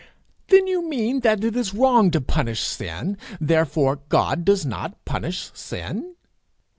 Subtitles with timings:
[0.47, 5.51] 'Then you mean that it is wrong to punish sin, therefore God does not punish
[5.53, 6.15] sin?'